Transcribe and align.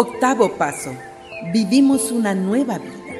Octavo 0.00 0.52
paso. 0.52 0.94
Vivimos 1.52 2.12
una 2.12 2.32
nueva 2.32 2.78
vida. 2.78 3.16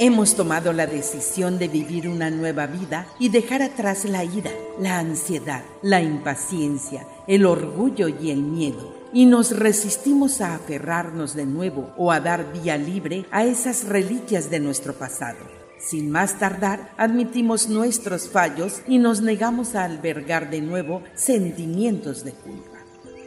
Hemos 0.00 0.34
tomado 0.34 0.72
la 0.72 0.86
decisión 0.86 1.58
de 1.58 1.68
vivir 1.68 2.08
una 2.08 2.30
nueva 2.30 2.66
vida 2.66 3.08
y 3.18 3.28
dejar 3.28 3.60
atrás 3.60 4.06
la 4.06 4.24
ira, 4.24 4.50
la 4.80 4.98
ansiedad, 4.98 5.62
la 5.82 6.00
impaciencia, 6.00 7.06
el 7.26 7.44
orgullo 7.44 8.08
y 8.08 8.30
el 8.30 8.40
miedo. 8.40 8.94
Y 9.12 9.26
nos 9.26 9.54
resistimos 9.54 10.40
a 10.40 10.54
aferrarnos 10.54 11.34
de 11.34 11.44
nuevo 11.44 11.92
o 11.98 12.10
a 12.10 12.20
dar 12.20 12.54
vía 12.54 12.78
libre 12.78 13.26
a 13.30 13.44
esas 13.44 13.84
reliquias 13.84 14.48
de 14.48 14.60
nuestro 14.60 14.94
pasado. 14.94 15.40
Sin 15.78 16.10
más 16.10 16.38
tardar, 16.38 16.94
admitimos 16.96 17.68
nuestros 17.68 18.30
fallos 18.30 18.80
y 18.88 18.96
nos 18.96 19.20
negamos 19.20 19.74
a 19.74 19.84
albergar 19.84 20.48
de 20.48 20.62
nuevo 20.62 21.02
sentimientos 21.14 22.24
de 22.24 22.32
culpa. 22.32 22.71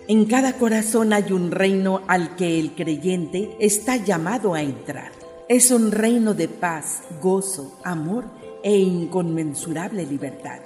En 0.08 0.26
cada 0.26 0.54
corazón 0.54 1.14
hay 1.14 1.32
un 1.32 1.50
reino 1.50 2.02
al 2.08 2.36
que 2.36 2.60
el 2.60 2.76
creyente 2.76 3.56
está 3.60 3.98
llamado 3.98 4.54
a 4.54 4.62
entrar. 4.62 5.12
Es 5.50 5.72
un 5.72 5.92
reino 5.92 6.36
de 6.36 6.48
paz, 6.48 7.02
gozo, 7.20 7.80
amor 7.84 8.26
e 8.64 8.78
inconmensurable 8.78 10.06
libertad. 10.06 10.60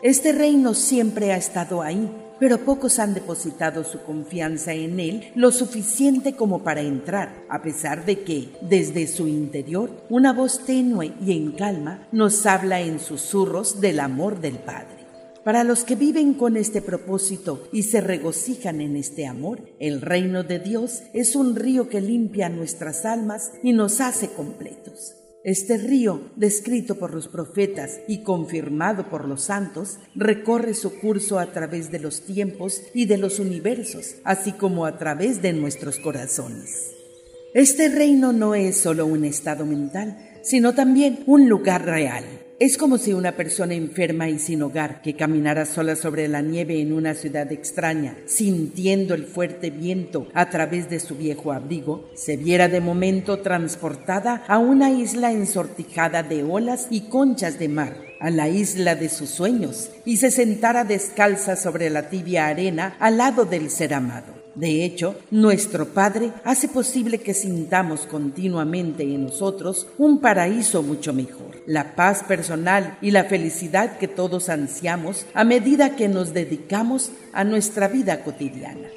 Este 0.00 0.30
reino 0.30 0.74
siempre 0.74 1.32
ha 1.32 1.36
estado 1.36 1.82
ahí, 1.82 2.08
pero 2.38 2.58
pocos 2.58 3.00
han 3.00 3.14
depositado 3.14 3.82
su 3.82 4.00
confianza 4.02 4.74
en 4.74 5.00
él 5.00 5.32
lo 5.34 5.50
suficiente 5.50 6.36
como 6.36 6.62
para 6.62 6.80
entrar, 6.80 7.34
a 7.48 7.60
pesar 7.62 8.04
de 8.04 8.20
que, 8.22 8.50
desde 8.60 9.08
su 9.08 9.26
interior, 9.26 9.90
una 10.08 10.32
voz 10.32 10.64
tenue 10.64 11.14
y 11.20 11.32
en 11.32 11.50
calma 11.50 12.06
nos 12.12 12.46
habla 12.46 12.80
en 12.80 13.00
susurros 13.00 13.80
del 13.80 13.98
amor 13.98 14.40
del 14.40 14.54
Padre. 14.54 14.97
Para 15.48 15.64
los 15.64 15.82
que 15.82 15.96
viven 15.96 16.34
con 16.34 16.58
este 16.58 16.82
propósito 16.82 17.70
y 17.72 17.84
se 17.84 18.02
regocijan 18.02 18.82
en 18.82 18.96
este 18.96 19.26
amor, 19.26 19.62
el 19.80 20.02
reino 20.02 20.42
de 20.42 20.58
Dios 20.58 21.04
es 21.14 21.34
un 21.34 21.56
río 21.56 21.88
que 21.88 22.02
limpia 22.02 22.50
nuestras 22.50 23.06
almas 23.06 23.52
y 23.62 23.72
nos 23.72 24.02
hace 24.02 24.28
completos. 24.28 25.14
Este 25.44 25.78
río, 25.78 26.20
descrito 26.36 26.96
por 26.98 27.14
los 27.14 27.28
profetas 27.28 27.98
y 28.06 28.22
confirmado 28.24 29.08
por 29.08 29.26
los 29.26 29.40
santos, 29.40 29.96
recorre 30.14 30.74
su 30.74 31.00
curso 31.00 31.38
a 31.38 31.46
través 31.46 31.90
de 31.90 32.00
los 32.00 32.26
tiempos 32.26 32.82
y 32.92 33.06
de 33.06 33.16
los 33.16 33.38
universos, 33.38 34.16
así 34.24 34.52
como 34.52 34.84
a 34.84 34.98
través 34.98 35.40
de 35.40 35.54
nuestros 35.54 35.98
corazones. 35.98 36.90
Este 37.54 37.88
reino 37.88 38.34
no 38.34 38.54
es 38.54 38.76
solo 38.76 39.06
un 39.06 39.24
estado 39.24 39.64
mental, 39.64 40.18
sino 40.42 40.74
también 40.74 41.20
un 41.24 41.48
lugar 41.48 41.86
real 41.86 42.26
es 42.60 42.76
como 42.76 42.98
si 42.98 43.12
una 43.12 43.36
persona 43.36 43.74
enferma 43.74 44.28
y 44.28 44.40
sin 44.40 44.62
hogar 44.62 45.00
que 45.00 45.14
caminara 45.14 45.64
sola 45.64 45.94
sobre 45.94 46.26
la 46.26 46.42
nieve 46.42 46.80
en 46.80 46.92
una 46.92 47.14
ciudad 47.14 47.52
extraña, 47.52 48.16
sintiendo 48.26 49.14
el 49.14 49.26
fuerte 49.26 49.70
viento 49.70 50.26
a 50.34 50.50
través 50.50 50.90
de 50.90 50.98
su 50.98 51.14
viejo 51.14 51.52
abrigo, 51.52 52.10
se 52.16 52.36
viera 52.36 52.66
de 52.66 52.80
momento 52.80 53.38
transportada 53.38 54.42
a 54.48 54.58
una 54.58 54.90
isla 54.90 55.30
ensortijada 55.30 56.24
de 56.24 56.42
olas 56.42 56.88
y 56.90 57.02
conchas 57.02 57.60
de 57.60 57.68
mar, 57.68 57.96
a 58.18 58.30
la 58.30 58.48
isla 58.48 58.96
de 58.96 59.08
sus 59.08 59.30
sueños, 59.30 59.90
y 60.04 60.16
se 60.16 60.32
sentara 60.32 60.82
descalza 60.82 61.54
sobre 61.54 61.90
la 61.90 62.10
tibia 62.10 62.48
arena 62.48 62.96
al 62.98 63.18
lado 63.18 63.44
del 63.44 63.70
ser 63.70 63.94
amado. 63.94 64.37
De 64.58 64.84
hecho, 64.84 65.14
nuestro 65.30 65.86
Padre 65.86 66.32
hace 66.42 66.66
posible 66.66 67.18
que 67.18 67.32
sintamos 67.32 68.06
continuamente 68.06 69.04
en 69.04 69.22
nosotros 69.22 69.86
un 69.98 70.18
paraíso 70.18 70.82
mucho 70.82 71.12
mejor, 71.12 71.62
la 71.66 71.94
paz 71.94 72.24
personal 72.24 72.98
y 73.00 73.12
la 73.12 73.22
felicidad 73.22 73.98
que 73.98 74.08
todos 74.08 74.48
ansiamos 74.48 75.26
a 75.32 75.44
medida 75.44 75.94
que 75.94 76.08
nos 76.08 76.34
dedicamos 76.34 77.12
a 77.32 77.44
nuestra 77.44 77.86
vida 77.86 78.24
cotidiana. 78.24 78.88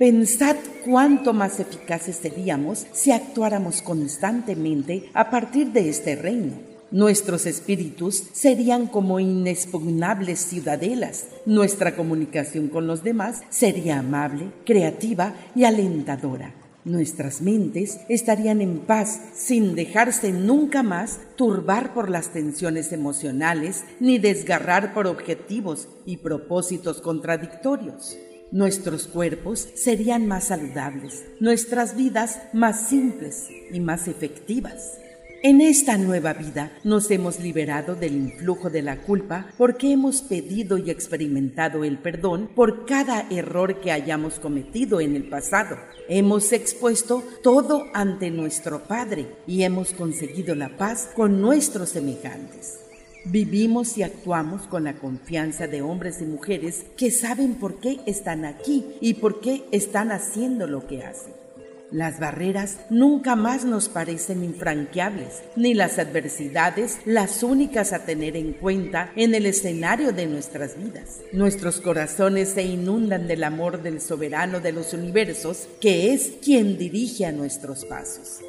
Pensad 0.00 0.56
cuánto 0.84 1.32
más 1.32 1.60
eficaces 1.60 2.16
seríamos 2.16 2.84
si 2.92 3.12
actuáramos 3.12 3.82
constantemente 3.82 5.10
a 5.14 5.30
partir 5.30 5.68
de 5.68 5.90
este 5.90 6.16
reino 6.16 6.73
Nuestros 6.94 7.46
espíritus 7.46 8.22
serían 8.34 8.86
como 8.86 9.18
inexpugnables 9.18 10.38
ciudadelas. 10.38 11.26
Nuestra 11.44 11.96
comunicación 11.96 12.68
con 12.68 12.86
los 12.86 13.02
demás 13.02 13.42
sería 13.50 13.98
amable, 13.98 14.52
creativa 14.64 15.34
y 15.56 15.64
alentadora. 15.64 16.54
Nuestras 16.84 17.42
mentes 17.42 17.98
estarían 18.08 18.60
en 18.60 18.78
paz 18.78 19.20
sin 19.34 19.74
dejarse 19.74 20.30
nunca 20.30 20.84
más 20.84 21.18
turbar 21.34 21.94
por 21.94 22.10
las 22.10 22.32
tensiones 22.32 22.92
emocionales 22.92 23.82
ni 23.98 24.18
desgarrar 24.18 24.94
por 24.94 25.08
objetivos 25.08 25.88
y 26.06 26.18
propósitos 26.18 27.00
contradictorios. 27.00 28.16
Nuestros 28.52 29.08
cuerpos 29.08 29.66
serían 29.74 30.28
más 30.28 30.44
saludables, 30.44 31.24
nuestras 31.40 31.96
vidas 31.96 32.38
más 32.52 32.88
simples 32.88 33.48
y 33.72 33.80
más 33.80 34.06
efectivas. 34.06 34.98
En 35.46 35.60
esta 35.60 35.98
nueva 35.98 36.32
vida 36.32 36.72
nos 36.84 37.10
hemos 37.10 37.38
liberado 37.38 37.94
del 37.94 38.16
influjo 38.16 38.70
de 38.70 38.80
la 38.80 39.02
culpa 39.02 39.48
porque 39.58 39.92
hemos 39.92 40.22
pedido 40.22 40.78
y 40.78 40.88
experimentado 40.90 41.84
el 41.84 41.98
perdón 41.98 42.48
por 42.54 42.86
cada 42.86 43.26
error 43.28 43.78
que 43.78 43.92
hayamos 43.92 44.40
cometido 44.40 45.02
en 45.02 45.14
el 45.14 45.28
pasado. 45.28 45.76
Hemos 46.08 46.50
expuesto 46.54 47.22
todo 47.42 47.88
ante 47.92 48.30
nuestro 48.30 48.84
Padre 48.84 49.26
y 49.46 49.64
hemos 49.64 49.92
conseguido 49.92 50.54
la 50.54 50.78
paz 50.78 51.10
con 51.14 51.42
nuestros 51.42 51.90
semejantes. 51.90 52.78
Vivimos 53.26 53.98
y 53.98 54.02
actuamos 54.02 54.62
con 54.66 54.84
la 54.84 54.94
confianza 54.94 55.66
de 55.66 55.82
hombres 55.82 56.22
y 56.22 56.24
mujeres 56.24 56.86
que 56.96 57.10
saben 57.10 57.56
por 57.56 57.80
qué 57.80 58.00
están 58.06 58.46
aquí 58.46 58.86
y 59.02 59.12
por 59.12 59.42
qué 59.42 59.66
están 59.72 60.10
haciendo 60.10 60.66
lo 60.66 60.86
que 60.86 61.02
hacen. 61.02 61.43
Las 61.90 62.18
barreras 62.18 62.78
nunca 62.90 63.36
más 63.36 63.64
nos 63.64 63.88
parecen 63.88 64.42
infranqueables, 64.42 65.42
ni 65.54 65.74
las 65.74 65.98
adversidades 65.98 66.98
las 67.04 67.42
únicas 67.42 67.92
a 67.92 68.04
tener 68.04 68.36
en 68.36 68.54
cuenta 68.54 69.12
en 69.16 69.34
el 69.34 69.46
escenario 69.46 70.12
de 70.12 70.26
nuestras 70.26 70.76
vidas. 70.76 71.20
Nuestros 71.32 71.80
corazones 71.80 72.48
se 72.48 72.62
inundan 72.62 73.28
del 73.28 73.44
amor 73.44 73.82
del 73.82 74.00
soberano 74.00 74.60
de 74.60 74.72
los 74.72 74.92
universos, 74.92 75.68
que 75.80 76.12
es 76.12 76.32
quien 76.42 76.78
dirige 76.78 77.26
a 77.26 77.32
nuestros 77.32 77.84
pasos. 77.84 78.40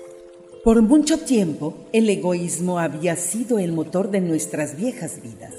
Por 0.63 0.81
mucho 0.81 1.19
tiempo, 1.19 1.88
el 1.94 2.09
egoísmo 2.09 2.79
había 2.79 3.16
sido 3.16 3.59
el 3.59 3.72
motor 3.72 4.09
de 4.09 4.22
nuestras 4.22 4.75
viejas 4.78 5.22
vidas. 5.22 5.53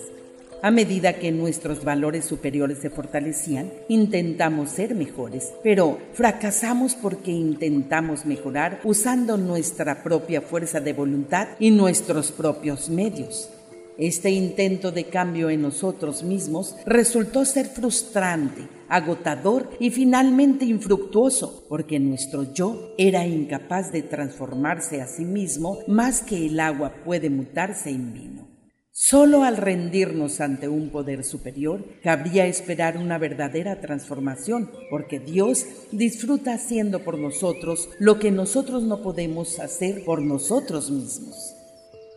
A 0.66 0.72
medida 0.72 1.12
que 1.12 1.30
nuestros 1.30 1.84
valores 1.84 2.24
superiores 2.24 2.78
se 2.78 2.90
fortalecían, 2.90 3.70
intentamos 3.88 4.70
ser 4.70 4.96
mejores, 4.96 5.52
pero 5.62 5.96
fracasamos 6.12 6.96
porque 6.96 7.30
intentamos 7.30 8.26
mejorar 8.26 8.80
usando 8.82 9.36
nuestra 9.36 10.02
propia 10.02 10.40
fuerza 10.40 10.80
de 10.80 10.92
voluntad 10.92 11.46
y 11.60 11.70
nuestros 11.70 12.32
propios 12.32 12.90
medios. 12.90 13.48
Este 13.96 14.30
intento 14.30 14.90
de 14.90 15.04
cambio 15.04 15.50
en 15.50 15.62
nosotros 15.62 16.24
mismos 16.24 16.74
resultó 16.84 17.44
ser 17.44 17.66
frustrante, 17.66 18.66
agotador 18.88 19.70
y 19.78 19.90
finalmente 19.90 20.64
infructuoso, 20.64 21.64
porque 21.68 22.00
nuestro 22.00 22.52
yo 22.52 22.92
era 22.98 23.24
incapaz 23.24 23.92
de 23.92 24.02
transformarse 24.02 25.00
a 25.00 25.06
sí 25.06 25.24
mismo 25.24 25.78
más 25.86 26.22
que 26.22 26.44
el 26.44 26.58
agua 26.58 26.92
puede 27.04 27.30
mutarse 27.30 27.90
en 27.90 28.12
vino. 28.12 28.55
Solo 28.98 29.44
al 29.44 29.58
rendirnos 29.58 30.40
ante 30.40 30.68
un 30.68 30.88
poder 30.88 31.22
superior 31.22 31.84
cabría 32.02 32.46
esperar 32.46 32.96
una 32.96 33.18
verdadera 33.18 33.78
transformación, 33.82 34.70
porque 34.88 35.20
Dios 35.20 35.66
disfruta 35.92 36.54
haciendo 36.54 37.04
por 37.04 37.18
nosotros 37.18 37.90
lo 37.98 38.18
que 38.18 38.30
nosotros 38.30 38.84
no 38.84 39.02
podemos 39.02 39.60
hacer 39.60 40.02
por 40.06 40.22
nosotros 40.22 40.90
mismos. 40.90 41.54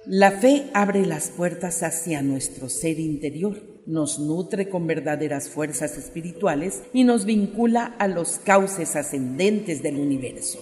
La 0.06 0.32
fe 0.32 0.68
abre 0.74 1.06
las 1.06 1.32
puertas 1.32 1.84
hacia 1.84 2.22
nuestro 2.22 2.70
ser 2.70 2.98
interior, 2.98 3.62
nos 3.86 4.18
nutre 4.18 4.70
con 4.70 4.88
verdaderas 4.88 5.50
fuerzas 5.50 5.98
espirituales 5.98 6.84
y 6.94 7.04
nos 7.04 7.26
vincula 7.26 7.94
a 8.00 8.08
los 8.08 8.40
cauces 8.40 8.96
ascendentes 8.96 9.84
del 9.84 9.98
universo. 9.98 10.60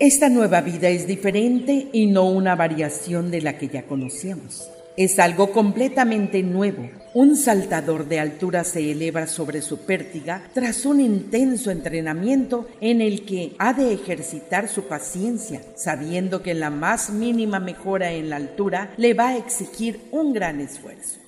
Esta 0.00 0.30
nueva 0.30 0.62
vida 0.62 0.88
es 0.88 1.06
diferente 1.06 1.90
y 1.92 2.06
no 2.06 2.30
una 2.30 2.56
variación 2.56 3.30
de 3.30 3.42
la 3.42 3.58
que 3.58 3.68
ya 3.68 3.86
conocíamos. 3.86 4.70
Es 4.96 5.18
algo 5.18 5.50
completamente 5.50 6.44
nuevo. 6.44 6.88
Un 7.14 7.34
saltador 7.34 8.06
de 8.06 8.20
altura 8.20 8.62
se 8.62 8.92
eleva 8.92 9.26
sobre 9.26 9.60
su 9.60 9.78
pértiga 9.78 10.44
tras 10.54 10.86
un 10.86 11.00
intenso 11.00 11.72
entrenamiento 11.72 12.68
en 12.80 13.00
el 13.00 13.26
que 13.26 13.56
ha 13.58 13.72
de 13.72 13.92
ejercitar 13.92 14.68
su 14.68 14.84
paciencia, 14.84 15.62
sabiendo 15.74 16.42
que 16.42 16.54
la 16.54 16.70
más 16.70 17.10
mínima 17.10 17.58
mejora 17.58 18.12
en 18.12 18.30
la 18.30 18.36
altura 18.36 18.94
le 18.96 19.14
va 19.14 19.30
a 19.30 19.36
exigir 19.36 20.00
un 20.12 20.32
gran 20.32 20.60
esfuerzo. 20.60 21.18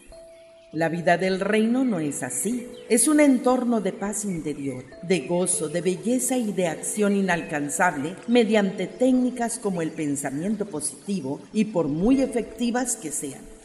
La 0.71 0.89
vida 0.89 1.17
del 1.17 1.41
reino 1.41 1.85
no 1.85 1.99
es 1.99 2.23
así. 2.23 2.69
Es 2.89 3.09
un 3.09 3.19
entorno 3.19 3.81
de 3.81 3.93
paz 3.93 4.25
interior, 4.25 4.85
de 5.03 5.21
gozo, 5.21 5.69
de 5.69 5.81
belleza 5.81 6.37
y 6.37 6.53
de 6.53 6.69
acción 6.69 7.17
inalcanzable 7.17 8.15
mediante 8.29 8.87
técnicas 8.87 9.59
como 9.59 9.83
el 9.83 9.91
pensamiento 9.91 10.67
positivo 10.67 11.41
y 11.53 11.67
por 11.67 11.89
muy 11.89 12.21
efectivas 12.21 12.95
que 12.95 13.11
sean. 13.11 13.56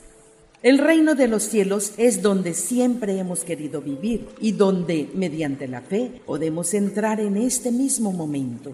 El 0.63 0.77
reino 0.77 1.15
de 1.15 1.27
los 1.27 1.41
cielos 1.41 1.93
es 1.97 2.21
donde 2.21 2.53
siempre 2.53 3.17
hemos 3.17 3.43
querido 3.43 3.81
vivir 3.81 4.27
y 4.39 4.51
donde, 4.51 5.09
mediante 5.15 5.67
la 5.67 5.81
fe, 5.81 6.21
podemos 6.27 6.75
entrar 6.75 7.19
en 7.19 7.35
este 7.35 7.71
mismo 7.71 8.11
momento. 8.11 8.71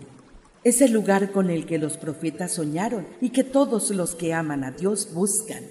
es 0.66 0.82
el 0.82 0.92
lugar 0.92 1.32
con 1.32 1.50
el 1.50 1.66
que 1.66 1.78
los 1.78 1.96
profetas 1.96 2.56
soñaron 2.56 3.08
y 3.22 3.30
que 3.30 3.46
todos 3.46 3.90
los 3.92 4.16
que 4.16 4.34
aman 4.34 4.66
a 4.66 4.72
Dios 4.72 5.14
buscan. 5.14 5.64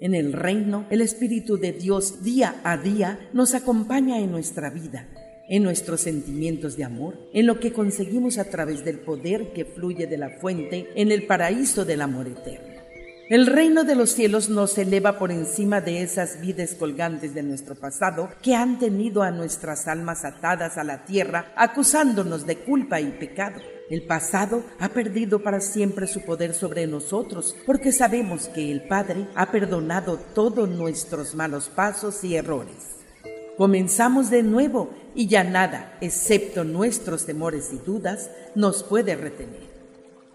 En 0.00 0.12
el 0.12 0.32
reino, 0.32 0.86
el 0.90 1.02
Espíritu 1.02 1.56
de 1.56 1.70
Dios 1.70 2.24
día 2.24 2.60
a 2.64 2.76
día 2.76 3.28
nos 3.32 3.54
acompaña 3.54 4.18
en 4.18 4.32
nuestra 4.32 4.70
vida, 4.70 5.06
en 5.48 5.62
nuestros 5.62 6.00
sentimientos 6.00 6.76
de 6.76 6.82
amor, 6.82 7.16
en 7.32 7.46
lo 7.46 7.60
que 7.60 7.72
conseguimos 7.72 8.38
a 8.38 8.50
través 8.50 8.84
del 8.84 8.98
poder 8.98 9.52
que 9.52 9.64
fluye 9.64 10.08
de 10.08 10.18
la 10.18 10.30
fuente 10.40 10.88
en 10.96 11.12
el 11.12 11.28
paraíso 11.28 11.84
del 11.84 12.00
amor 12.00 12.26
eterno. 12.26 12.69
El 13.30 13.46
reino 13.46 13.84
de 13.84 13.94
los 13.94 14.10
cielos 14.10 14.48
nos 14.48 14.76
eleva 14.76 15.16
por 15.16 15.30
encima 15.30 15.80
de 15.80 16.02
esas 16.02 16.40
vidas 16.40 16.74
colgantes 16.74 17.32
de 17.32 17.44
nuestro 17.44 17.76
pasado 17.76 18.28
que 18.42 18.56
han 18.56 18.80
tenido 18.80 19.22
a 19.22 19.30
nuestras 19.30 19.86
almas 19.86 20.24
atadas 20.24 20.76
a 20.78 20.82
la 20.82 21.04
tierra, 21.04 21.52
acusándonos 21.54 22.44
de 22.44 22.56
culpa 22.56 23.00
y 23.00 23.12
pecado. 23.12 23.60
El 23.88 24.02
pasado 24.02 24.64
ha 24.80 24.88
perdido 24.88 25.44
para 25.44 25.60
siempre 25.60 26.08
su 26.08 26.22
poder 26.22 26.54
sobre 26.54 26.88
nosotros, 26.88 27.54
porque 27.66 27.92
sabemos 27.92 28.48
que 28.48 28.72
el 28.72 28.82
Padre 28.88 29.28
ha 29.36 29.52
perdonado 29.52 30.18
todos 30.34 30.68
nuestros 30.68 31.36
malos 31.36 31.68
pasos 31.68 32.24
y 32.24 32.34
errores. 32.34 32.96
Comenzamos 33.56 34.30
de 34.30 34.42
nuevo 34.42 34.90
y 35.14 35.28
ya 35.28 35.44
nada, 35.44 35.96
excepto 36.00 36.64
nuestros 36.64 37.26
temores 37.26 37.70
y 37.72 37.78
dudas, 37.78 38.28
nos 38.56 38.82
puede 38.82 39.14
retener. 39.14 39.69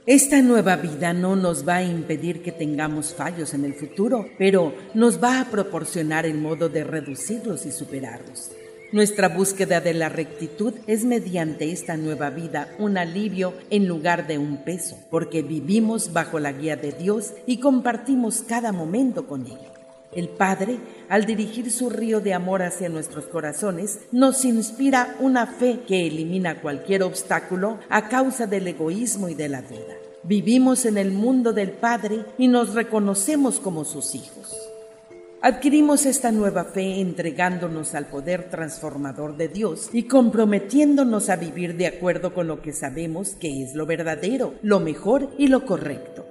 Esta 0.08 0.40
nueva 0.44 0.76
vida 0.76 1.14
no 1.14 1.36
nos 1.36 1.68
va 1.68 1.78
a 1.78 1.84
impedir 1.84 2.44
que 2.44 2.52
tengamos 2.52 3.16
fallos 3.16 3.56
en 3.56 3.66
el 3.66 3.74
futuro, 3.74 4.28
pero 4.38 4.72
nos 4.94 5.22
va 5.22 5.42
a 5.42 5.50
proporcionar 5.50 6.28
el 6.28 6.38
modo 6.38 6.70
de 6.70 6.84
reducirlos 6.84 7.66
y 7.66 7.72
superarlos. 7.72 8.52
Nuestra 8.92 9.30
búsqueda 9.30 9.82
de 9.82 9.96
la 9.96 10.10
rectitud 10.10 10.76
es 10.86 11.06
mediante 11.06 11.72
esta 11.72 11.98
nueva 11.98 12.30
vida 12.30 12.70
un 12.78 13.00
alivio 13.00 13.56
en 13.72 13.88
lugar 13.88 14.28
de 14.28 14.38
un 14.38 14.64
peso, 14.64 14.96
porque 15.10 15.42
vivimos 15.42 16.14
bajo 16.14 16.38
la 16.38 16.52
guía 16.52 16.76
de 16.76 16.92
Dios 16.92 17.34
y 17.48 17.60
compartimos 17.60 18.44
cada 18.48 18.72
momento 18.72 19.26
con 19.26 19.48
Él. 19.48 19.58
El 20.16 20.30
Padre, 20.30 20.78
al 21.10 21.26
dirigir 21.26 21.70
su 21.70 21.90
río 21.90 22.22
de 22.22 22.34
amor 22.34 22.64
hacia 22.64 22.88
nuestros 22.88 23.26
corazones, 23.26 24.00
nos 24.14 24.46
inspira 24.46 25.16
una 25.20 25.46
fe 25.46 25.82
que 25.86 26.08
elimina 26.08 26.62
cualquier 26.62 27.04
obstáculo 27.04 27.80
a 27.90 28.08
causa 28.08 28.48
del 28.48 28.68
egoísmo 28.68 29.28
y 29.28 29.34
de 29.34 29.50
la 29.50 29.62
duda. 29.62 29.96
Vivimos 30.24 30.86
en 30.86 30.98
el 30.98 31.12
mundo 31.12 31.52
del 31.52 31.72
Padre 31.72 32.26
y 32.38 32.48
nos 32.48 32.74
reconocemos 32.74 33.60
como 33.60 33.84
sus 33.84 34.16
hijos. 34.16 34.56
Adquirimos 35.42 36.08
esta 36.08 36.32
nueva 36.32 36.64
fe 36.64 37.02
entregándonos 37.02 37.94
al 37.94 38.08
poder 38.08 38.50
transformador 38.50 39.38
de 39.38 39.50
Dios 39.50 39.90
y 39.94 40.04
comprometiéndonos 40.04 41.30
a 41.30 41.36
vivir 41.36 41.76
de 41.78 41.86
acuerdo 41.86 42.34
con 42.34 42.48
lo 42.48 42.64
que 42.64 42.74
sabemos 42.74 43.36
que 43.40 43.62
es 43.62 43.76
lo 43.76 43.86
verdadero, 43.86 44.56
lo 44.64 44.80
mejor 44.80 45.30
y 45.38 45.50
lo 45.50 45.66
correcto. 45.66 46.25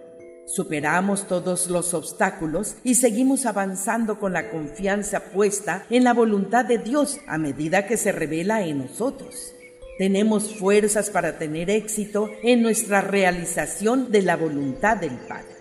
Superamos 0.47 1.27
todos 1.27 1.69
los 1.69 1.95
obstáculos 1.95 2.77
y 2.85 2.97
seguimos 2.97 3.47
avanzando 3.47 4.19
con 4.19 4.35
la 4.35 4.51
confianza 4.51 5.21
puesta 5.33 5.87
en 5.89 6.05
la 6.05 6.13
voluntad 6.13 6.67
de 6.67 6.79
Dios 6.79 7.19
a 7.27 7.39
medida 7.39 7.87
que 7.87 7.97
se 7.97 8.13
revela 8.13 8.63
en 8.65 8.79
nosotros. 8.79 9.55
Tenemos 9.97 10.55
fuerzas 10.57 11.09
para 11.11 11.39
tener 11.39 11.71
éxito 11.71 12.31
en 12.43 12.63
nuestra 12.63 13.01
realización 13.01 14.11
de 14.11 14.23
la 14.23 14.37
voluntad 14.37 14.97
del 14.99 15.17
Padre. 15.17 15.55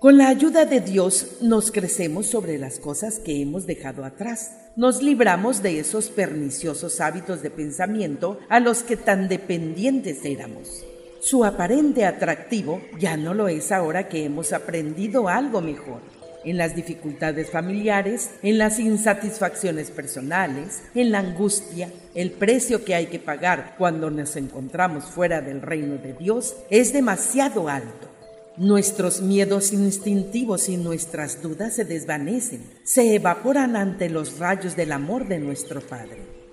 Con 0.00 0.18
la 0.18 0.28
ayuda 0.28 0.66
de 0.66 0.80
Dios 0.80 1.38
nos 1.40 1.70
crecemos 1.70 2.26
sobre 2.26 2.58
las 2.58 2.78
cosas 2.78 3.18
que 3.18 3.40
hemos 3.40 3.66
dejado 3.66 4.04
atrás. 4.04 4.52
Nos 4.76 5.02
libramos 5.02 5.62
de 5.62 5.78
esos 5.78 6.08
perniciosos 6.08 7.00
hábitos 7.00 7.42
de 7.42 7.50
pensamiento 7.50 8.38
a 8.48 8.60
los 8.60 8.82
que 8.82 8.96
tan 8.96 9.28
dependientes 9.28 10.24
éramos. 10.24 10.84
Su 11.26 11.44
aparente 11.44 12.04
atractivo 12.04 12.80
ya 13.00 13.16
no 13.16 13.34
lo 13.34 13.48
es 13.48 13.72
ahora 13.72 14.08
que 14.08 14.24
hemos 14.24 14.52
aprendido 14.52 15.28
algo 15.28 15.60
mejor. 15.60 16.00
En 16.44 16.56
las 16.56 16.76
dificultades 16.76 17.50
familiares, 17.50 18.30
en 18.44 18.58
las 18.58 18.78
insatisfacciones 18.78 19.90
personales, 19.90 20.84
en 20.94 21.10
la 21.10 21.18
angustia, 21.18 21.90
el 22.14 22.30
precio 22.30 22.84
que 22.84 22.94
hay 22.94 23.06
que 23.06 23.18
pagar 23.18 23.74
cuando 23.76 24.08
nos 24.08 24.36
encontramos 24.36 25.06
fuera 25.06 25.40
del 25.40 25.62
reino 25.62 25.96
de 25.96 26.12
Dios 26.12 26.54
es 26.70 26.92
demasiado 26.92 27.68
alto. 27.68 28.08
Nuestros 28.56 29.20
miedos 29.20 29.72
instintivos 29.72 30.68
y 30.68 30.76
nuestras 30.76 31.42
dudas 31.42 31.74
se 31.74 31.84
desvanecen, 31.84 32.62
se 32.84 33.16
evaporan 33.16 33.74
ante 33.74 34.08
los 34.10 34.38
rayos 34.38 34.76
del 34.76 34.92
amor 34.92 35.26
de 35.26 35.40
nuestro 35.40 35.80
Padre. 35.80 36.45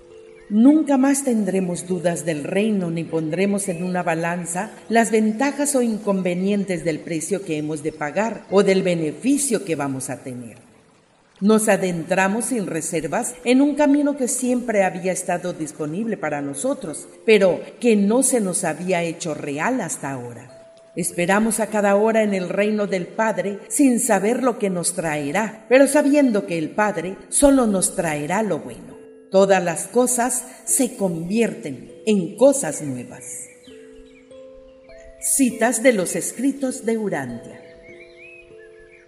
Nunca 0.50 0.98
más 0.98 1.24
tendremos 1.24 1.88
dudas 1.88 2.26
del 2.26 2.44
reino 2.44 2.92
ni 2.92 3.06
pondremos 3.06 3.70
en 3.70 3.84
una 3.84 4.04
balanza 4.04 4.72
las 4.90 5.10
ventajas 5.10 5.76
o 5.76 5.82
inconvenientes 5.82 6.84
del 6.84 7.00
precio 7.00 7.44
que 7.44 7.58
hemos 7.58 7.82
de 7.82 7.94
pagar 7.94 8.46
o 8.52 8.62
del 8.62 8.84
beneficio 8.84 9.64
que 9.64 9.76
vamos 9.76 10.10
a 10.10 10.18
tener. 10.18 10.58
Nos 11.40 11.70
adentramos 11.70 12.46
sin 12.46 12.68
reservas 12.68 13.36
en 13.46 13.62
un 13.62 13.76
camino 13.76 14.18
que 14.18 14.28
siempre 14.28 14.84
había 14.84 15.12
estado 15.12 15.54
disponible 15.54 16.18
para 16.18 16.42
nosotros, 16.42 17.08
pero 17.26 17.62
que 17.80 17.96
no 17.96 18.22
se 18.22 18.40
nos 18.40 18.64
había 18.64 19.02
hecho 19.02 19.34
real 19.34 19.82
hasta 19.82 20.12
ahora. 20.12 20.50
Esperamos 20.96 21.60
a 21.60 21.68
cada 21.68 21.96
hora 21.96 22.22
en 22.22 22.34
el 22.34 22.50
reino 22.50 22.86
del 22.86 23.08
Padre 23.08 23.60
sin 23.68 24.00
saber 24.00 24.44
lo 24.44 24.60
que 24.60 24.70
nos 24.70 24.94
traerá, 24.94 25.66
pero 25.68 25.88
sabiendo 25.88 26.46
que 26.46 26.58
el 26.58 26.70
Padre 26.70 27.18
solo 27.30 27.66
nos 27.66 27.96
traerá 27.96 28.44
lo 28.44 28.60
bueno 28.60 28.93
todas 29.34 29.64
las 29.64 29.88
cosas 29.88 30.46
se 30.64 30.96
convierten 30.96 31.92
en 32.06 32.38
cosas 32.38 32.84
nuevas. 32.84 33.24
Citas 35.20 35.82
de 35.82 35.92
los 35.92 36.16
escritos 36.16 36.86
de 36.86 37.00
Urantia. 37.00 37.60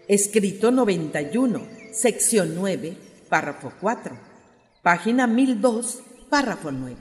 Escrito 0.08 0.72
91, 0.72 1.62
sección 1.94 2.56
9, 2.56 2.98
párrafo 3.30 3.72
4, 3.80 4.18
página 4.82 5.28
1002, 5.28 6.00
párrafo 6.28 6.72
9. 6.72 6.96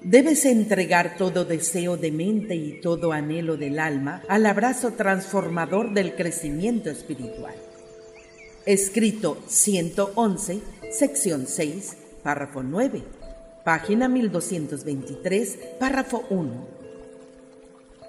Debes 0.00 0.44
entregar 0.44 1.16
todo 1.18 1.44
deseo 1.44 1.96
de 1.96 2.12
mente 2.12 2.54
y 2.54 2.80
todo 2.80 3.10
anhelo 3.10 3.56
del 3.56 3.80
alma 3.80 4.22
al 4.28 4.46
abrazo 4.46 4.92
transformador 4.92 5.92
del 5.94 6.14
crecimiento 6.14 6.90
espiritual. 6.90 7.56
Escrito 8.66 9.42
111, 9.48 10.60
sección 10.90 11.46
6, 11.46 11.96
párrafo 12.22 12.62
9, 12.62 13.02
página 13.64 14.08
1223, 14.08 15.58
párrafo 15.78 16.24
1. 16.30 16.78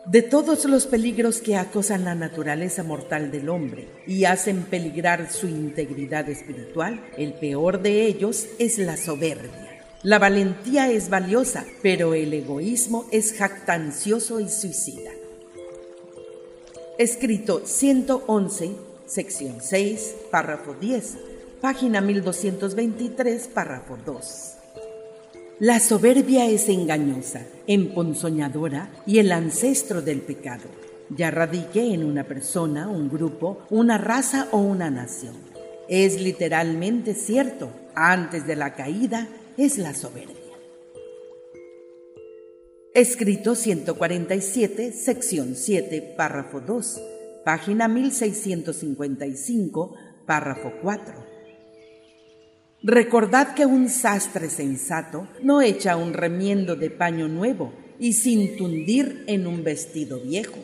De 0.05 0.21
todos 0.21 0.65
los 0.65 0.88
peligros 0.88 1.39
que 1.41 1.55
acosan 1.57 2.05
la 2.05 2.15
naturaleza 2.15 2.83
mortal 2.83 3.31
del 3.31 3.50
hombre 3.50 3.88
y 4.07 4.25
hacen 4.25 4.63
peligrar 4.63 5.31
su 5.31 5.48
integridad 5.48 6.29
espiritual, 6.29 7.05
el 7.17 7.33
peor 7.33 7.81
de 7.81 8.05
ellos 8.05 8.48
es 8.57 8.79
la 8.79 8.98
soberbia. 8.98 9.83
La 10.01 10.17
valentía 10.17 10.89
es 10.89 11.09
valiosa, 11.09 11.65
pero 11.83 12.13
el 12.13 12.33
egoísmo 12.33 13.07
es 13.12 13.33
jactancioso 13.33 14.39
y 14.39 14.48
suicida. 14.48 15.12
Escrito 16.98 17.62
111, 17.65 18.71
sección 19.05 19.57
6, 19.62 20.15
párrafo 20.31 20.74
10 20.79 21.28
página 21.62 22.01
1223, 22.01 23.48
párrafo 23.50 23.98
2. 24.06 24.54
La 25.60 25.82
soberbia 25.82 26.46
es 26.46 26.70
engañosa, 26.70 27.46
emponzoñadora 27.68 28.89
y 29.06 29.20
el 29.20 29.34
ancestro 29.34 30.01
del 30.01 30.22
pecado, 30.22 30.70
ya 31.10 31.32
radique 31.32 31.94
en 31.94 32.06
una 32.06 32.24
persona, 32.24 32.88
un 32.88 33.10
grupo, 33.10 33.63
una 33.70 33.98
raza 33.98 34.48
o 34.51 34.60
una 34.60 34.89
nación. 34.89 35.36
Es 35.89 36.22
literalmente 36.22 37.13
cierto, 37.13 37.72
antes 37.94 38.48
de 38.48 38.56
la 38.56 38.75
caída 38.75 39.28
es 39.58 39.78
la 39.78 39.94
soberbia. 39.94 40.38
Escrito 42.94 43.56
147, 43.56 44.94
sección 44.94 45.56
7, 45.56 46.13
párrafo 46.16 46.62
2, 46.62 47.01
página 47.44 47.89
1655, 47.89 49.96
párrafo 50.25 50.72
4. 50.82 51.28
Recordad 52.81 53.55
que 53.55 53.65
un 53.65 53.89
sastre 53.89 54.50
sensato 54.50 55.27
no 55.43 55.62
echa 55.62 55.98
un 55.98 56.13
remiendo 56.13 56.77
de 56.77 56.89
paño 56.89 57.27
nuevo 57.27 57.74
y 58.00 58.13
sin 58.13 58.55
tundir 58.55 59.25
en 59.27 59.48
un 59.48 59.65
vestido 59.65 60.21
viejo, 60.21 60.59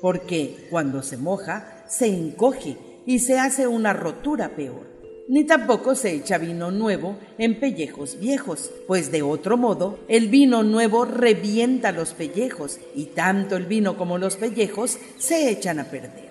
porque 0.00 0.68
cuando 0.70 1.02
se 1.02 1.16
moja 1.16 1.84
se 1.88 2.06
encoge 2.06 2.76
y 3.04 3.18
se 3.18 3.40
hace 3.40 3.66
una 3.66 3.92
rotura 3.92 4.54
peor. 4.54 4.86
Ni 5.28 5.42
tampoco 5.42 5.96
se 5.96 6.12
echa 6.12 6.38
vino 6.38 6.70
nuevo 6.70 7.18
en 7.36 7.58
pellejos 7.58 8.20
viejos, 8.20 8.70
pues 8.86 9.10
de 9.10 9.22
otro 9.22 9.56
modo 9.56 9.98
el 10.06 10.28
vino 10.28 10.62
nuevo 10.62 11.04
revienta 11.04 11.90
los 11.90 12.14
pellejos 12.14 12.78
y 12.94 13.06
tanto 13.06 13.56
el 13.56 13.66
vino 13.66 13.96
como 13.96 14.18
los 14.18 14.36
pellejos 14.36 14.98
se 15.18 15.50
echan 15.50 15.80
a 15.80 15.90
perder. 15.90 16.25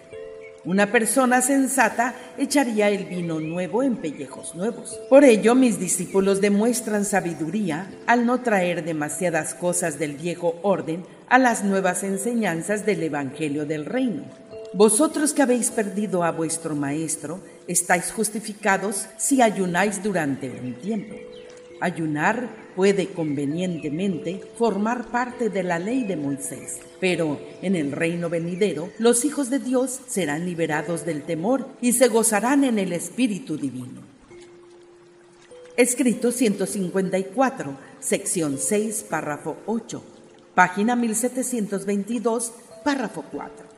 Una 0.66 0.92
persona 0.92 1.44
sensata 1.44 2.16
echaría 2.40 2.90
el 2.90 3.06
vino 3.06 3.40
nuevo 3.40 3.84
en 3.84 3.98
pellejos 3.98 4.56
nuevos. 4.56 5.00
Por 5.10 5.24
ello, 5.24 5.54
mis 5.54 5.80
discípulos 5.80 6.42
demuestran 6.42 7.06
sabiduría 7.06 7.88
al 8.08 8.26
no 8.26 8.42
traer 8.42 8.84
demasiadas 8.84 9.54
cosas 9.54 10.00
del 10.00 10.14
viejo 10.14 10.60
orden 10.64 11.06
a 11.30 11.38
las 11.38 11.64
nuevas 11.64 12.04
enseñanzas 12.04 12.84
del 12.84 13.04
Evangelio 13.04 13.68
del 13.68 13.86
Reino. 13.86 14.24
Vosotros 14.74 15.34
que 15.34 15.44
habéis 15.44 15.70
perdido 15.70 16.24
a 16.24 16.32
vuestro 16.32 16.76
Maestro, 16.76 17.40
estáis 17.68 18.12
justificados 18.12 19.06
si 19.18 19.44
ayunáis 19.44 20.02
durante 20.02 20.50
un 20.50 20.74
tiempo. 20.74 21.16
Ayunar 21.80 22.65
puede 22.76 23.08
convenientemente 23.08 24.42
formar 24.58 25.08
parte 25.08 25.50
de 25.50 25.64
la 25.64 25.80
ley 25.80 26.04
de 26.04 26.16
Moisés, 26.16 26.80
pero 27.00 27.40
en 27.62 27.76
el 27.76 27.92
reino 27.92 28.30
venidero 28.30 28.90
los 29.00 29.26
hijos 29.26 29.50
de 29.50 29.60
Dios 29.60 30.00
serán 30.08 30.46
liberados 30.46 31.06
del 31.06 31.24
temor 31.24 31.68
y 31.82 31.94
se 31.94 32.08
gozarán 32.08 32.64
en 32.64 32.80
el 32.80 32.94
Espíritu 32.94 33.58
Divino. 33.58 34.02
Escrito 35.78 36.32
154, 36.32 37.78
sección 38.00 38.58
6, 38.58 39.06
párrafo 39.10 39.58
8, 39.66 40.04
página 40.54 40.96
1722, 40.96 42.54
párrafo 42.84 43.26
4. 43.30 43.75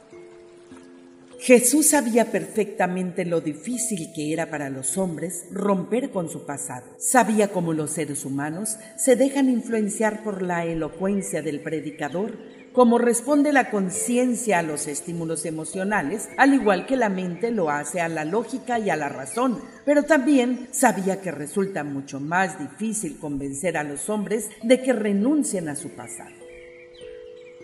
Jesús 1.39 1.89
sabía 1.89 2.31
perfectamente 2.31 3.23
lo 3.23 3.41
difícil 3.41 4.11
que 4.13 4.33
era 4.33 4.49
para 4.49 4.69
los 4.69 4.97
hombres 4.97 5.45
romper 5.51 6.09
con 6.09 6.29
su 6.29 6.45
pasado. 6.45 6.85
Sabía 6.97 7.49
cómo 7.49 7.73
los 7.73 7.91
seres 7.91 8.25
humanos 8.25 8.77
se 8.97 9.15
dejan 9.15 9.47
influenciar 9.47 10.23
por 10.23 10.41
la 10.41 10.65
elocuencia 10.65 11.43
del 11.43 11.61
predicador, 11.61 12.37
cómo 12.73 12.97
responde 12.97 13.53
la 13.53 13.69
conciencia 13.69 14.59
a 14.59 14.63
los 14.63 14.87
estímulos 14.87 15.45
emocionales, 15.45 16.27
al 16.37 16.55
igual 16.55 16.87
que 16.87 16.97
la 16.97 17.09
mente 17.09 17.51
lo 17.51 17.69
hace 17.69 18.01
a 18.01 18.09
la 18.09 18.25
lógica 18.25 18.79
y 18.79 18.89
a 18.89 18.95
la 18.95 19.07
razón. 19.07 19.61
Pero 19.85 20.03
también 20.03 20.67
sabía 20.71 21.21
que 21.21 21.31
resulta 21.31 21.83
mucho 21.83 22.19
más 22.19 22.59
difícil 22.59 23.19
convencer 23.19 23.77
a 23.77 23.83
los 23.83 24.09
hombres 24.09 24.49
de 24.63 24.81
que 24.81 24.91
renuncien 24.91 25.69
a 25.69 25.75
su 25.75 25.89
pasado. 25.89 26.36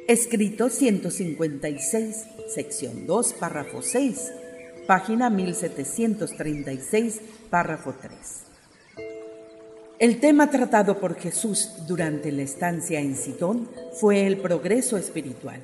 Escrito 0.06 0.70
156, 0.70 2.26
sección 2.54 3.08
2, 3.08 3.34
párrafo 3.36 3.82
6, 3.82 4.34
página 4.86 5.30
1736, 5.30 7.22
párrafo 7.50 7.96
3. 8.02 8.12
El 10.00 10.20
tema 10.20 10.50
tratado 10.50 11.00
por 11.00 11.16
Jesús 11.18 11.88
durante 11.88 12.34
la 12.34 12.42
estancia 12.42 13.00
en 13.00 13.16
Sidón 13.16 13.70
fue 13.94 14.28
el 14.28 14.40
progreso 14.40 14.98
espiritual. 14.98 15.62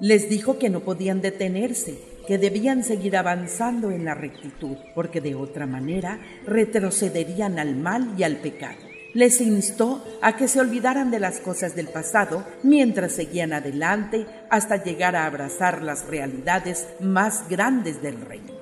Les 0.00 0.28
dijo 0.28 0.58
que 0.58 0.68
no 0.68 0.80
podían 0.80 1.20
detenerse, 1.20 1.96
que 2.26 2.38
debían 2.38 2.82
seguir 2.82 3.16
avanzando 3.16 3.92
en 3.92 4.04
la 4.04 4.16
rectitud, 4.16 4.78
porque 4.96 5.20
de 5.20 5.36
otra 5.36 5.66
manera 5.66 6.18
retrocederían 6.44 7.60
al 7.60 7.76
mal 7.76 8.14
y 8.18 8.24
al 8.24 8.38
pecado 8.38 8.89
les 9.14 9.40
instó 9.40 10.04
a 10.22 10.36
que 10.36 10.48
se 10.48 10.60
olvidaran 10.60 11.10
de 11.10 11.20
las 11.20 11.40
cosas 11.40 11.74
del 11.74 11.88
pasado 11.88 12.44
mientras 12.62 13.12
seguían 13.12 13.52
adelante 13.52 14.26
hasta 14.50 14.82
llegar 14.82 15.16
a 15.16 15.26
abrazar 15.26 15.82
las 15.82 16.06
realidades 16.06 16.86
más 17.00 17.48
grandes 17.48 18.02
del 18.02 18.20
reino. 18.20 18.52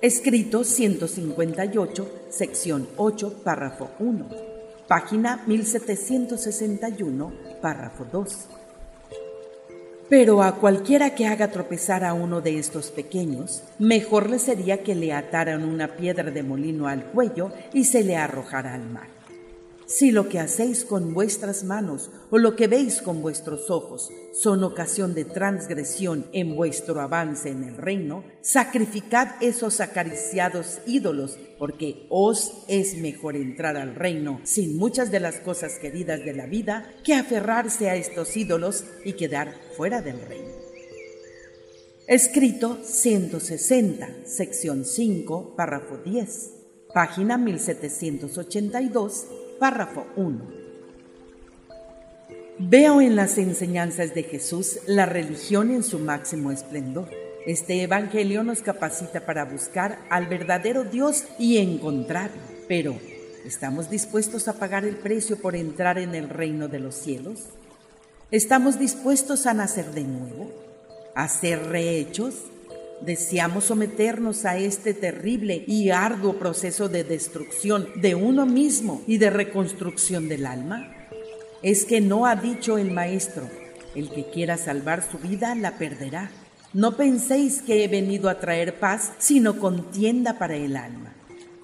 Escrito 0.00 0.64
158, 0.64 2.26
sección 2.28 2.88
8, 2.96 3.40
párrafo 3.42 3.90
1, 3.98 4.26
página 4.86 5.42
1761, 5.46 7.32
párrafo 7.62 8.04
2. 8.12 8.48
Pero 10.16 10.44
a 10.44 10.54
cualquiera 10.54 11.12
que 11.16 11.26
haga 11.26 11.50
tropezar 11.50 12.04
a 12.04 12.14
uno 12.14 12.40
de 12.40 12.56
estos 12.56 12.92
pequeños, 12.92 13.64
mejor 13.80 14.30
le 14.30 14.38
sería 14.38 14.80
que 14.84 14.94
le 14.94 15.12
ataran 15.12 15.64
una 15.64 15.96
piedra 15.96 16.30
de 16.30 16.44
molino 16.44 16.86
al 16.86 17.02
cuello 17.06 17.50
y 17.72 17.82
se 17.82 18.04
le 18.04 18.16
arrojara 18.16 18.74
al 18.74 18.88
mar. 18.88 19.13
Si 19.86 20.12
lo 20.12 20.30
que 20.30 20.38
hacéis 20.38 20.84
con 20.84 21.12
vuestras 21.12 21.62
manos 21.62 22.10
o 22.30 22.38
lo 22.38 22.56
que 22.56 22.68
veis 22.68 23.02
con 23.02 23.20
vuestros 23.20 23.70
ojos 23.70 24.10
son 24.32 24.64
ocasión 24.64 25.14
de 25.14 25.26
transgresión 25.26 26.26
en 26.32 26.56
vuestro 26.56 27.00
avance 27.00 27.50
en 27.50 27.64
el 27.64 27.76
reino, 27.76 28.24
sacrificad 28.40 29.42
esos 29.42 29.80
acariciados 29.80 30.78
ídolos, 30.86 31.38
porque 31.58 32.06
os 32.08 32.64
es 32.66 32.96
mejor 32.96 33.36
entrar 33.36 33.76
al 33.76 33.94
reino 33.94 34.40
sin 34.44 34.78
muchas 34.78 35.10
de 35.10 35.20
las 35.20 35.36
cosas 35.36 35.78
queridas 35.78 36.24
de 36.24 36.32
la 36.32 36.46
vida 36.46 36.90
que 37.04 37.14
aferrarse 37.14 37.90
a 37.90 37.96
estos 37.96 38.34
ídolos 38.38 38.84
y 39.04 39.12
quedar 39.12 39.54
fuera 39.76 40.00
del 40.00 40.20
reino. 40.22 40.48
Escrito 42.06 42.78
160, 42.82 44.26
sección 44.26 44.86
5, 44.86 45.54
párrafo 45.56 45.98
10, 45.98 46.50
página 46.94 47.36
1782 47.36 49.26
Párrafo 49.58 50.06
1. 50.16 50.38
Veo 52.58 53.00
en 53.00 53.16
las 53.16 53.38
enseñanzas 53.38 54.14
de 54.14 54.24
Jesús 54.24 54.78
la 54.86 55.06
religión 55.06 55.70
en 55.70 55.82
su 55.82 55.98
máximo 55.98 56.50
esplendor. 56.50 57.08
Este 57.46 57.82
Evangelio 57.82 58.42
nos 58.42 58.62
capacita 58.62 59.26
para 59.26 59.44
buscar 59.44 59.98
al 60.10 60.26
verdadero 60.26 60.84
Dios 60.84 61.24
y 61.38 61.58
encontrarlo. 61.58 62.40
Pero, 62.68 62.98
¿estamos 63.44 63.90
dispuestos 63.90 64.48
a 64.48 64.54
pagar 64.54 64.84
el 64.84 64.96
precio 64.96 65.36
por 65.36 65.54
entrar 65.54 65.98
en 65.98 66.14
el 66.14 66.28
reino 66.28 66.68
de 66.68 66.80
los 66.80 66.94
cielos? 66.94 67.44
¿Estamos 68.30 68.78
dispuestos 68.78 69.46
a 69.46 69.54
nacer 69.54 69.92
de 69.92 70.04
nuevo? 70.04 70.50
¿A 71.14 71.28
ser 71.28 71.66
rehechos? 71.66 72.34
Deseamos 73.04 73.64
someternos 73.64 74.44
a 74.44 74.58
este 74.58 74.94
terrible 74.94 75.64
y 75.66 75.90
arduo 75.90 76.38
proceso 76.38 76.88
de 76.88 77.04
destrucción 77.04 77.88
de 77.96 78.14
uno 78.14 78.46
mismo 78.46 79.02
y 79.06 79.18
de 79.18 79.30
reconstrucción 79.30 80.28
del 80.28 80.46
alma? 80.46 80.92
Es 81.62 81.84
que 81.84 82.00
no 82.00 82.26
ha 82.26 82.36
dicho 82.36 82.78
el 82.78 82.90
Maestro, 82.90 83.48
el 83.94 84.10
que 84.10 84.26
quiera 84.30 84.56
salvar 84.56 85.02
su 85.08 85.18
vida 85.18 85.54
la 85.54 85.78
perderá. 85.78 86.30
No 86.72 86.96
penséis 86.96 87.62
que 87.62 87.84
he 87.84 87.88
venido 87.88 88.28
a 88.28 88.40
traer 88.40 88.78
paz, 88.78 89.12
sino 89.18 89.58
contienda 89.58 90.38
para 90.38 90.56
el 90.56 90.76
alma. 90.76 91.13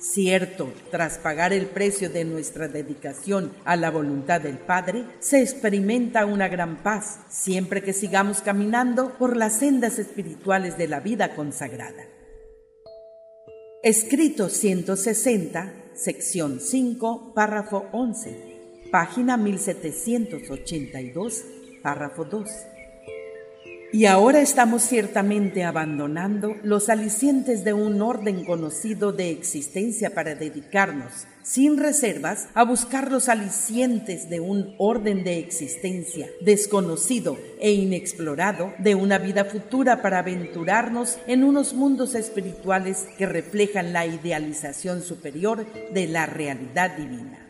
Cierto, 0.01 0.73
tras 0.91 1.19
pagar 1.19 1.53
el 1.53 1.67
precio 1.67 2.09
de 2.09 2.25
nuestra 2.25 2.69
dedicación 2.69 3.53
a 3.67 3.77
la 3.77 3.91
voluntad 3.91 4.41
del 4.41 4.57
Padre, 4.57 5.05
se 5.19 5.43
experimenta 5.43 6.25
una 6.25 6.49
gran 6.49 6.83
paz 6.83 7.19
siempre 7.29 7.83
que 7.83 7.93
sigamos 7.93 8.41
caminando 8.41 9.19
por 9.19 9.37
las 9.37 9.59
sendas 9.59 9.99
espirituales 9.99 10.79
de 10.79 10.89
la 10.89 11.01
vida 11.01 11.37
consagrada. 11.37 12.07
Escrito 13.83 14.49
160, 14.49 15.75
sección 15.95 16.61
5, 16.61 17.35
párrafo 17.35 17.85
11, 17.93 18.89
página 18.91 19.37
1782, 19.37 21.45
párrafo 21.83 22.25
2. 22.25 22.49
Y 23.93 24.07
ahora 24.07 24.41
estamos 24.41 24.83
ciertamente 24.83 25.65
abandonando 25.65 26.55
los 26.63 26.89
alicientes 26.89 27.65
de 27.65 27.73
un 27.73 28.01
orden 28.03 28.45
conocido 28.45 29.11
de 29.11 29.31
existencia 29.31 30.15
para 30.15 30.37
dedicarnos, 30.37 31.27
sin 31.43 31.77
reservas, 31.77 32.49
a 32.55 32.63
buscar 32.63 33.11
los 33.11 33.29
alicientes 33.29 34.31
de 34.31 34.39
un 34.39 34.77
orden 34.79 35.25
de 35.25 35.41
existencia 35.41 36.29
desconocido 36.41 37.37
e 37.59 37.73
inexplorado 37.73 38.73
de 38.79 38.95
una 38.95 39.19
vida 39.19 39.45
futura 39.45 40.03
para 40.03 40.21
aventurarnos 40.21 41.19
en 41.27 41.43
unos 41.43 41.75
mundos 41.75 42.15
espirituales 42.15 43.09
que 43.19 43.27
reflejan 43.27 43.93
la 43.93 44.07
idealización 44.07 45.03
superior 45.03 45.67
de 45.93 46.07
la 46.07 46.27
realidad 46.27 46.97
divina. 46.97 47.50